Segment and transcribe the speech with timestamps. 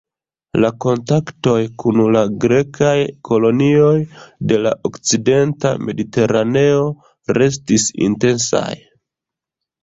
[0.61, 2.93] La kontaktoj kun la grekaj
[3.29, 3.91] kolonioj
[4.53, 6.89] de la okcidenta mediteraneo
[7.41, 8.67] restis intensaj.